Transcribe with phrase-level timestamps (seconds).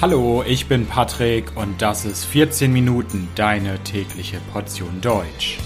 [0.00, 5.58] Hallo, ich bin Patrick und das ist 14 Minuten deine tägliche Portion Deutsch.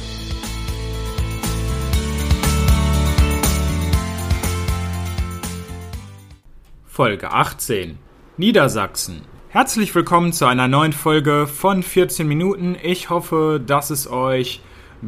[6.86, 7.98] Folge 18
[8.38, 9.20] Niedersachsen.
[9.50, 12.74] Herzlich willkommen zu einer neuen Folge von 14 Minuten.
[12.82, 14.62] Ich hoffe, dass es euch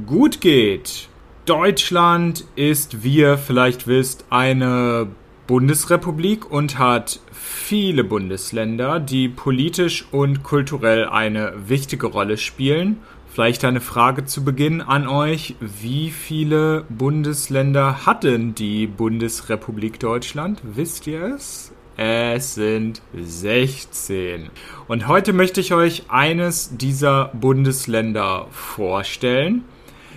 [0.04, 1.08] gut geht.
[1.46, 5.08] Deutschland ist, wie ihr vielleicht wisst, eine
[5.46, 12.98] Bundesrepublik und hat viele Bundesländer, die politisch und kulturell eine wichtige Rolle spielen.
[13.28, 15.56] Vielleicht eine Frage zu Beginn an euch.
[15.60, 20.60] Wie viele Bundesländer hat denn die Bundesrepublik Deutschland?
[20.62, 21.72] Wisst ihr es?
[21.96, 24.50] Es sind 16.
[24.88, 29.64] Und heute möchte ich euch eines dieser Bundesländer vorstellen.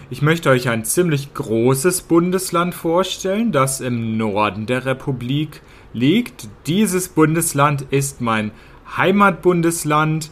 [0.09, 5.61] Ich möchte euch ein ziemlich großes Bundesland vorstellen, das im Norden der Republik
[5.91, 6.47] liegt.
[6.65, 8.51] Dieses Bundesland ist mein
[8.95, 10.31] Heimatbundesland.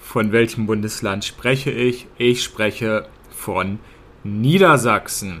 [0.00, 2.06] Von welchem Bundesland spreche ich?
[2.16, 3.80] Ich spreche von
[4.22, 5.40] Niedersachsen.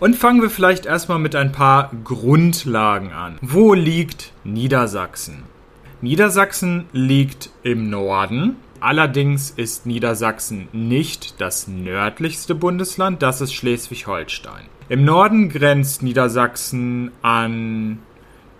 [0.00, 3.36] Und fangen wir vielleicht erstmal mit ein paar Grundlagen an.
[3.42, 5.42] Wo liegt Niedersachsen?
[6.00, 14.66] Niedersachsen liegt im Norden Allerdings ist Niedersachsen nicht das nördlichste Bundesland, das ist Schleswig-Holstein.
[14.88, 17.98] Im Norden grenzt Niedersachsen an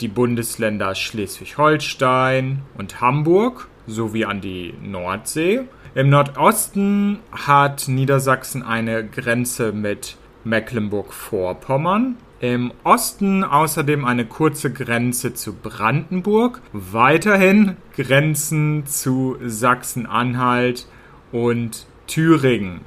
[0.01, 5.63] die Bundesländer Schleswig-Holstein und Hamburg sowie an die Nordsee.
[5.95, 15.55] Im Nordosten hat Niedersachsen eine Grenze mit Mecklenburg-Vorpommern im Osten außerdem eine kurze Grenze zu
[15.55, 20.87] Brandenburg, weiterhin Grenzen zu Sachsen-Anhalt
[21.33, 22.83] und Thüringen.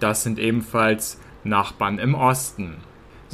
[0.00, 2.76] Das sind ebenfalls Nachbarn im Osten.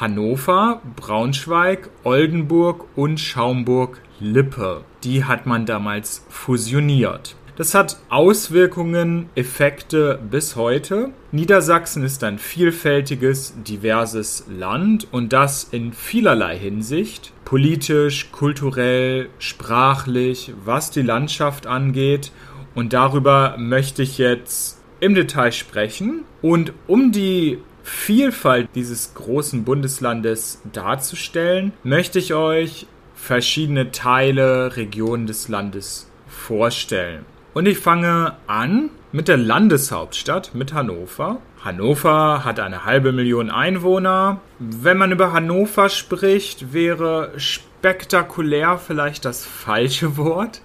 [0.00, 4.84] Hannover, Braunschweig, Oldenburg und Schaumburg-Lippe.
[5.04, 7.36] Die hat man damals fusioniert.
[7.56, 11.10] Das hat Auswirkungen, Effekte bis heute.
[11.32, 17.32] Niedersachsen ist ein vielfältiges, diverses Land und das in vielerlei Hinsicht.
[17.44, 22.32] Politisch, kulturell, sprachlich, was die Landschaft angeht.
[22.74, 26.24] Und darüber möchte ich jetzt im Detail sprechen.
[26.40, 35.48] Und um die Vielfalt dieses großen Bundeslandes darzustellen, möchte ich euch verschiedene Teile, Regionen des
[35.48, 37.24] Landes vorstellen.
[37.52, 41.38] Und ich fange an mit der Landeshauptstadt, mit Hannover.
[41.64, 44.40] Hannover hat eine halbe Million Einwohner.
[44.60, 50.62] Wenn man über Hannover spricht, wäre spektakulär vielleicht das falsche Wort.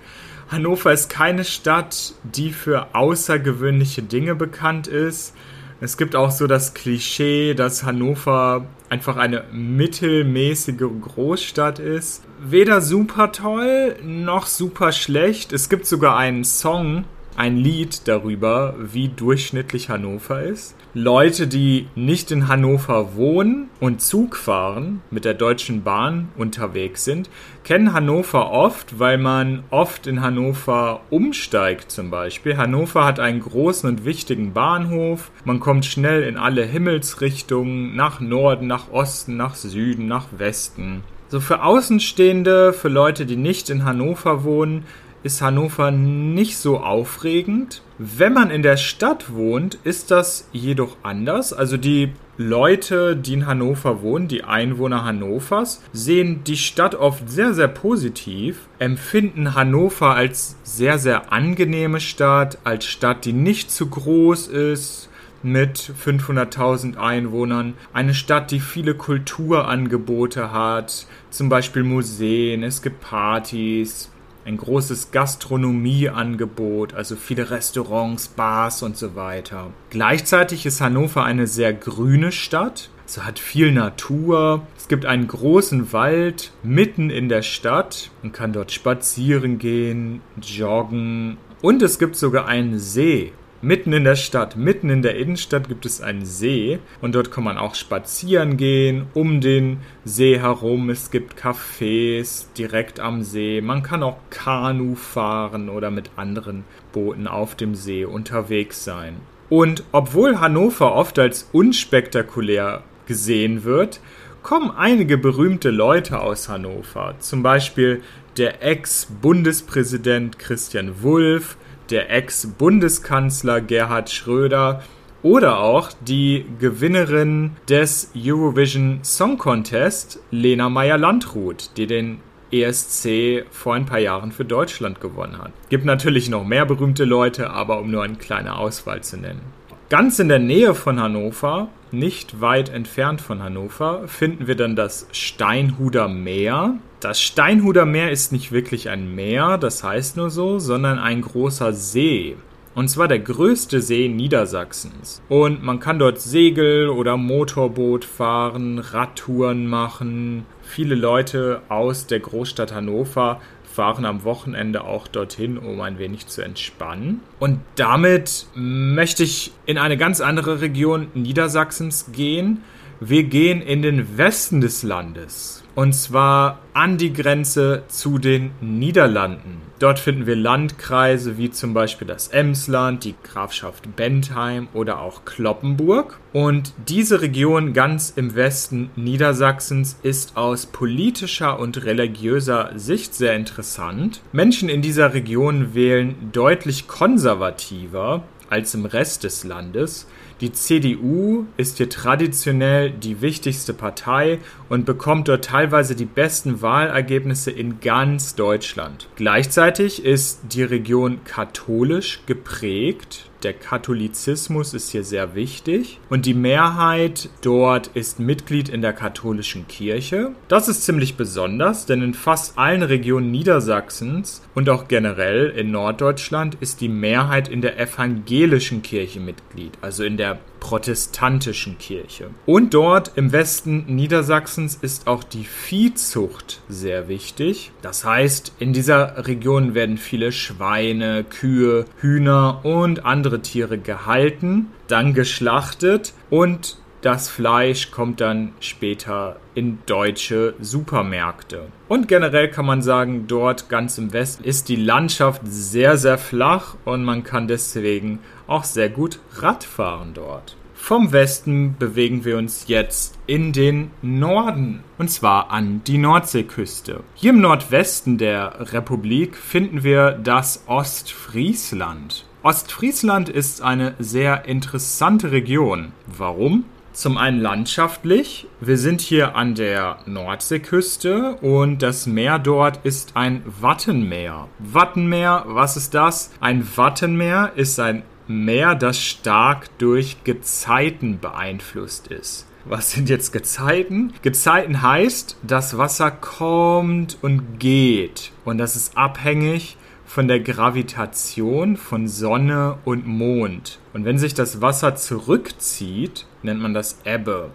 [0.49, 5.33] Hannover ist keine Stadt, die für außergewöhnliche Dinge bekannt ist.
[5.81, 12.23] Es gibt auch so das Klischee, dass Hannover einfach eine mittelmäßige Großstadt ist.
[12.39, 15.51] Weder super toll noch super schlecht.
[15.51, 17.03] Es gibt sogar einen Song,
[17.38, 20.75] ein Lied darüber, wie durchschnittlich Hannover ist.
[20.94, 27.30] Leute, die nicht in Hannover wohnen und Zug fahren, mit der Deutschen Bahn unterwegs sind,
[27.63, 32.57] kennen Hannover oft, weil man oft in Hannover umsteigt zum Beispiel.
[32.57, 35.30] Hannover hat einen großen und wichtigen Bahnhof.
[35.45, 41.04] Man kommt schnell in alle Himmelsrichtungen, nach Norden, nach Osten, nach Süden, nach Westen.
[41.30, 44.86] So für Außenstehende, für Leute, die nicht in Hannover wohnen,
[45.27, 47.81] ist Hannover nicht so aufregend.
[47.97, 51.51] Wenn man in der Stadt wohnt, ist das jedoch anders.
[51.51, 57.53] Also die Leute, die in Hannover wohnen, die Einwohner Hannovers, sehen die Stadt oft sehr,
[57.53, 64.47] sehr positiv, empfinden Hannover als sehr, sehr angenehme Stadt, als Stadt, die nicht zu groß
[64.47, 65.09] ist,
[65.44, 67.73] mit 500.000 Einwohnern.
[67.91, 74.09] Eine Stadt, die viele Kulturangebote hat, zum Beispiel Museen, es gibt Partys,
[74.47, 79.71] ein großes Gastronomieangebot, also viele Restaurants, Bars und so weiter.
[79.89, 82.89] Gleichzeitig ist Hannover eine sehr grüne Stadt.
[83.05, 84.65] Es hat viel Natur.
[84.77, 88.09] Es gibt einen großen Wald mitten in der Stadt.
[88.23, 91.38] Man kann dort spazieren gehen, joggen.
[91.61, 93.33] Und es gibt sogar einen See.
[93.68, 97.44] Mitten in der Stadt, mitten in der Innenstadt gibt es einen See und dort kann
[97.44, 100.90] man auch spazieren gehen, um den See herum.
[100.90, 103.60] Es gibt Cafés direkt am See.
[103.60, 109.18] Man kann auch Kanu fahren oder mit anderen Booten auf dem See unterwegs sein.
[109.50, 114.00] Und obwohl Hannover oft als unspektakulär gesehen wird,
[114.44, 117.16] kommen einige berühmte Leute aus Hannover.
[117.19, 118.02] Zum Beispiel
[118.38, 121.58] der Ex-Bundespräsident Christian Wulff,
[121.89, 124.84] der Ex-Bundeskanzler Gerhard Schröder
[125.24, 132.19] oder auch die Gewinnerin des Eurovision Song Contest, Lena Meyer-Landrut, die den
[132.51, 135.51] ESC vor ein paar Jahren für Deutschland gewonnen hat.
[135.69, 139.42] Gibt natürlich noch mehr berühmte Leute, aber um nur eine kleine Auswahl zu nennen.
[139.89, 145.07] Ganz in der Nähe von Hannover, nicht weit entfernt von Hannover, finden wir dann das
[145.13, 146.74] Steinhuder Meer.
[147.00, 151.72] Das Steinhuder Meer ist nicht wirklich ein Meer, das heißt nur so, sondern ein großer
[151.72, 152.36] See.
[152.75, 155.22] Und zwar der größte See Niedersachsens.
[155.30, 160.45] Und man kann dort Segel- oder Motorboot fahren, Radtouren machen.
[160.63, 163.40] Viele Leute aus der Großstadt Hannover
[163.77, 167.21] fahren am Wochenende auch dorthin, um ein wenig zu entspannen.
[167.38, 172.63] Und damit möchte ich in eine ganz andere Region Niedersachsens gehen.
[173.00, 175.63] Wir gehen in den Westen des Landes.
[175.75, 179.62] Und zwar an die Grenze zu den Niederlanden.
[179.79, 186.19] Dort finden wir Landkreise wie zum Beispiel das Emsland, die Grafschaft Bentheim oder auch Kloppenburg.
[186.33, 194.21] Und diese Region ganz im Westen Niedersachsens ist aus politischer und religiöser Sicht sehr interessant.
[194.31, 200.07] Menschen in dieser Region wählen deutlich konservativer als im Rest des Landes.
[200.39, 204.39] Die CDU ist hier traditionell die wichtigste Partei
[204.69, 209.07] und bekommt dort teilweise die besten Wahlergebnisse in ganz Deutschland.
[209.16, 217.29] Gleichzeitig ist die Region katholisch geprägt der Katholizismus ist hier sehr wichtig und die Mehrheit
[217.41, 220.31] dort ist Mitglied in der katholischen Kirche.
[220.47, 226.57] Das ist ziemlich besonders, denn in fast allen Regionen Niedersachsens und auch generell in Norddeutschland
[226.59, 232.30] ist die Mehrheit in der evangelischen Kirche Mitglied, also in der protestantischen Kirche.
[232.45, 237.71] Und dort im Westen Niedersachsens ist auch die Viehzucht sehr wichtig.
[237.81, 245.14] Das heißt, in dieser Region werden viele Schweine, Kühe, Hühner und andere Tiere gehalten, dann
[245.14, 251.68] geschlachtet und das Fleisch kommt dann später in deutsche Supermärkte.
[251.87, 256.76] Und generell kann man sagen, dort ganz im Westen ist die Landschaft sehr, sehr flach
[256.83, 260.57] und man kann deswegen auch sehr gut Radfahren dort.
[260.73, 267.06] Vom Westen bewegen wir uns jetzt in den Norden, und zwar an die Nordseeküste.
[267.16, 272.26] Hier im Nordwesten der Republik finden wir das Ostfriesland.
[272.44, 275.94] Ostfriesland ist eine sehr interessante Region.
[276.06, 276.66] Warum?
[276.94, 278.47] Zum einen landschaftlich.
[278.59, 284.47] Wir sind hier an der Nordseeküste und das Meer dort ist ein Wattenmeer.
[284.59, 286.31] Wattenmeer, was ist das?
[286.39, 292.47] Ein Wattenmeer ist ein Meer, das stark durch Gezeiten beeinflusst ist.
[292.65, 294.11] Was sind jetzt Gezeiten?
[294.21, 298.31] Gezeiten heißt, das Wasser kommt und geht.
[298.44, 299.77] Und das ist abhängig
[300.07, 303.78] von der Gravitation von Sonne und Mond.
[303.94, 307.52] Und wenn sich das Wasser zurückzieht, nennt man das Ebbe.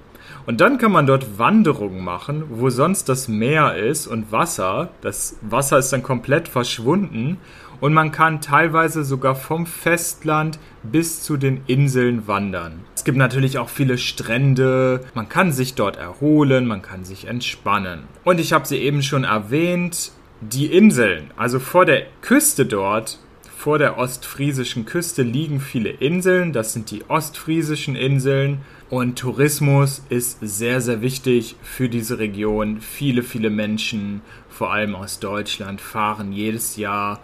[0.46, 4.90] Und dann kann man dort Wanderungen machen, wo sonst das Meer ist und Wasser.
[5.00, 7.38] Das Wasser ist dann komplett verschwunden
[7.80, 12.84] und man kann teilweise sogar vom Festland bis zu den Inseln wandern.
[12.94, 18.04] Es gibt natürlich auch viele Strände, man kann sich dort erholen, man kann sich entspannen.
[18.22, 20.12] Und ich habe sie eben schon erwähnt,
[20.50, 23.20] die Inseln, also vor der Küste dort,
[23.56, 28.58] vor der ostfriesischen Küste liegen viele Inseln, das sind die ostfriesischen Inseln
[28.90, 32.80] und Tourismus ist sehr, sehr wichtig für diese Region.
[32.80, 34.20] Viele, viele Menschen,
[34.50, 37.20] vor allem aus Deutschland, fahren jedes Jahr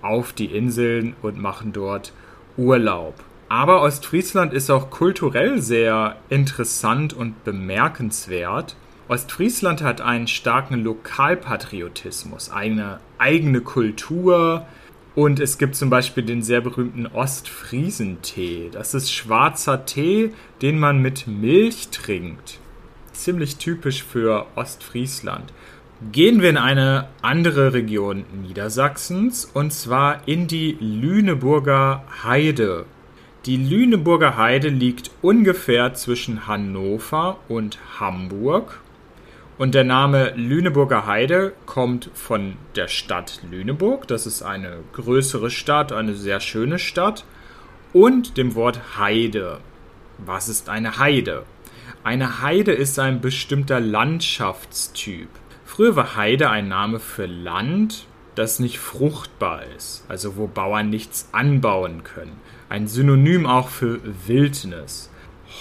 [0.00, 2.14] auf die Inseln und machen dort
[2.56, 3.14] Urlaub.
[3.50, 8.76] Aber Ostfriesland ist auch kulturell sehr interessant und bemerkenswert.
[9.12, 14.64] Ostfriesland hat einen starken Lokalpatriotismus, eine eigene Kultur,
[15.14, 18.70] und es gibt zum Beispiel den sehr berühmten Ostfriesentee.
[18.72, 22.58] Das ist schwarzer Tee, den man mit Milch trinkt.
[23.12, 25.52] Ziemlich typisch für Ostfriesland.
[26.10, 32.86] Gehen wir in eine andere Region Niedersachsens und zwar in die Lüneburger Heide.
[33.44, 38.80] Die Lüneburger Heide liegt ungefähr zwischen Hannover und Hamburg
[39.58, 44.08] und der Name Lüneburger Heide kommt von der Stadt Lüneburg.
[44.08, 47.24] Das ist eine größere Stadt, eine sehr schöne Stadt.
[47.92, 49.60] Und dem Wort Heide.
[50.18, 51.44] Was ist eine Heide?
[52.02, 55.28] Eine Heide ist ein bestimmter Landschaftstyp.
[55.64, 61.28] Früher war Heide ein Name für Land, das nicht fruchtbar ist, also wo Bauern nichts
[61.32, 62.40] anbauen können.
[62.68, 65.11] Ein Synonym auch für Wildnis.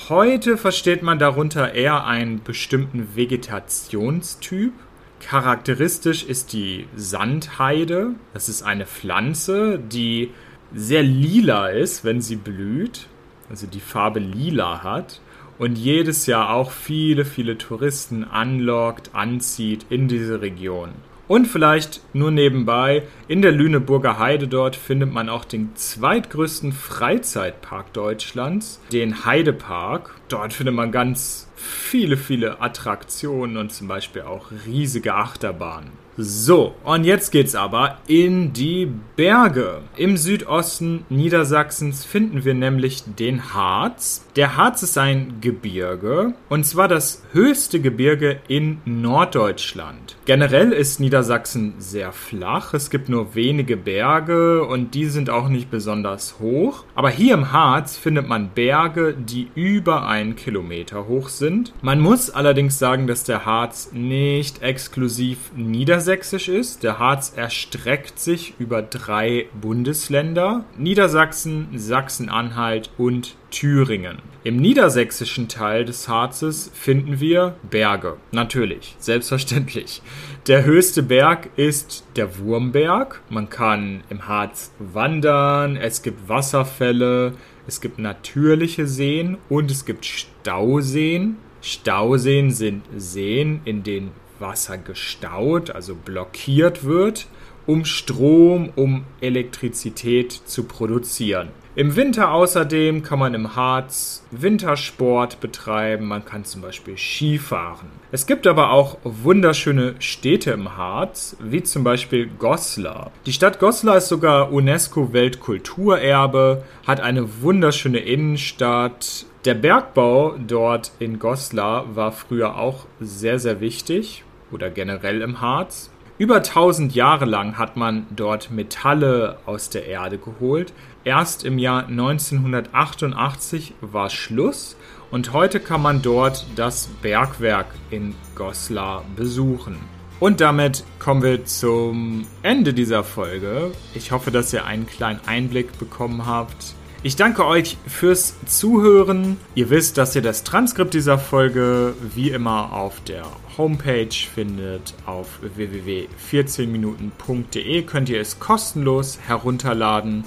[0.09, 4.73] Heute versteht man darunter eher einen bestimmten Vegetationstyp.
[5.19, 8.15] Charakteristisch ist die Sandheide.
[8.33, 10.31] Das ist eine Pflanze, die
[10.73, 13.07] sehr lila ist, wenn sie blüht,
[13.49, 15.21] also die Farbe lila hat
[15.59, 20.93] und jedes Jahr auch viele, viele Touristen anlockt, anzieht in diese Region.
[21.31, 27.93] Und vielleicht nur nebenbei, in der Lüneburger Heide dort findet man auch den zweitgrößten Freizeitpark
[27.93, 30.13] Deutschlands, den Heidepark.
[30.27, 35.91] Dort findet man ganz viele, viele Attraktionen und zum Beispiel auch riesige Achterbahnen.
[36.23, 39.79] So, und jetzt geht's aber in die Berge.
[39.97, 44.23] Im Südosten Niedersachsens finden wir nämlich den Harz.
[44.35, 50.15] Der Harz ist ein Gebirge und zwar das höchste Gebirge in Norddeutschland.
[50.25, 52.75] Generell ist Niedersachsen sehr flach.
[52.75, 56.83] Es gibt nur wenige Berge und die sind auch nicht besonders hoch.
[56.93, 61.73] Aber hier im Harz findet man Berge, die über einen Kilometer hoch sind.
[61.81, 66.83] Man muss allerdings sagen, dass der Harz nicht exklusiv Niedersachsen niedersächsisch ist.
[66.83, 74.17] Der Harz erstreckt sich über drei Bundesländer: Niedersachsen, Sachsen-Anhalt und Thüringen.
[74.43, 78.17] Im niedersächsischen Teil des Harzes finden wir Berge.
[78.31, 80.01] Natürlich, selbstverständlich.
[80.47, 83.21] Der höchste Berg ist der Wurmberg.
[83.29, 87.33] Man kann im Harz wandern, es gibt Wasserfälle,
[87.67, 91.37] es gibt natürliche Seen und es gibt Stauseen.
[91.61, 94.11] Stauseen sind Seen, in denen
[94.41, 97.27] Wasser gestaut, also blockiert wird,
[97.65, 101.49] um Strom, um Elektrizität zu produzieren.
[101.73, 107.87] Im Winter außerdem kann man im Harz Wintersport betreiben, man kann zum Beispiel Skifahren.
[108.11, 113.11] Es gibt aber auch wunderschöne Städte im Harz, wie zum Beispiel Goslar.
[113.25, 119.25] Die Stadt Goslar ist sogar UNESCO-Weltkulturerbe, hat eine wunderschöne Innenstadt.
[119.45, 125.91] Der Bergbau dort in Goslar war früher auch sehr, sehr wichtig oder generell im Harz.
[126.17, 130.71] Über 1000 Jahre lang hat man dort Metalle aus der Erde geholt.
[131.03, 134.77] Erst im Jahr 1988 war Schluss
[135.09, 139.77] und heute kann man dort das Bergwerk in Goslar besuchen.
[140.19, 143.71] Und damit kommen wir zum Ende dieser Folge.
[143.95, 149.37] Ich hoffe, dass ihr einen kleinen Einblick bekommen habt ich danke euch fürs Zuhören.
[149.55, 153.23] Ihr wisst, dass ihr das Transkript dieser Folge wie immer auf der
[153.57, 154.93] Homepage findet.
[155.05, 160.25] Auf www.14minuten.de könnt ihr es kostenlos herunterladen.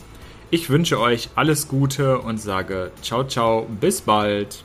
[0.50, 4.64] Ich wünsche euch alles Gute und sage ciao ciao, bis bald.